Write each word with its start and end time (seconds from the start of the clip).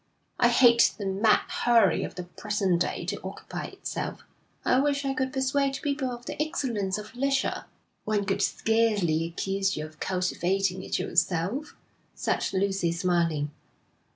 I 0.39 0.47
hate 0.47 0.95
the 0.97 1.05
mad 1.05 1.41
hurry 1.47 2.03
of 2.03 2.15
the 2.15 2.23
present 2.23 2.79
day 2.81 3.05
to 3.05 3.21
occupy 3.23 3.65
itself. 3.65 4.23
I 4.65 4.79
wish 4.79 5.05
I 5.05 5.13
could 5.13 5.31
persuade 5.31 5.77
people 5.83 6.09
of 6.09 6.25
the 6.25 6.41
excellence 6.41 6.97
of 6.97 7.13
leisure.' 7.15 7.65
'One 8.05 8.25
could 8.25 8.41
scarcely 8.41 9.25
accuse 9.25 9.77
you 9.77 9.85
of 9.85 9.99
cultivating 9.99 10.81
it 10.81 10.97
yourself,' 10.97 11.75
said 12.15 12.43
Lucy, 12.51 12.91
smiling. 12.91 13.51